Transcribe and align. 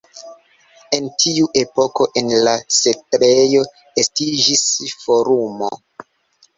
En 0.97 1.09
tiu 1.23 1.49
epoko 1.61 2.09
en 2.23 2.33
la 2.49 2.55
setlejo 2.79 3.65
estiĝis 4.07 4.69
forumo. 5.07 5.75